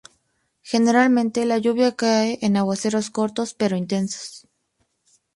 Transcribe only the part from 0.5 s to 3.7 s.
Generalmente, la lluvia cae en aguaceros cortos,